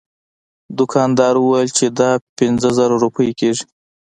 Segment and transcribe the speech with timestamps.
[0.77, 3.65] دوکاندار وویل چې دا پنځه زره روپۍ کیږي.